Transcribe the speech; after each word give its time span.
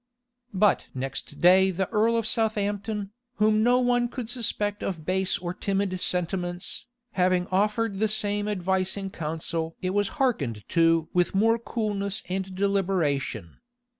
But 0.55 0.87
next 0.95 1.39
day 1.41 1.69
the 1.69 1.87
earl 1.89 2.17
of 2.17 2.25
Southampton, 2.25 3.11
whom 3.35 3.61
no 3.61 3.77
one 3.77 4.07
could 4.07 4.29
suspect 4.31 4.81
of 4.81 5.05
base 5.05 5.37
or 5.37 5.53
timid 5.53 5.99
sentiments, 6.01 6.87
having 7.11 7.45
offered 7.51 7.99
the 7.99 8.07
same 8.07 8.47
advice 8.47 8.97
in 8.97 9.11
council 9.11 9.75
it 9.79 9.91
was 9.91 10.07
hearkened 10.17 10.67
to 10.69 11.07
with 11.13 11.35
more 11.35 11.59
coolness 11.59 12.23
and 12.29 12.55
deliberation. 12.55 13.59